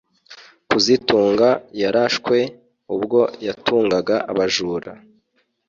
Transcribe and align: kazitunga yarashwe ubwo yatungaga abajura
kazitunga 0.69 1.49
yarashwe 1.81 2.37
ubwo 2.95 3.19
yatungaga 3.45 4.15
abajura 4.31 4.91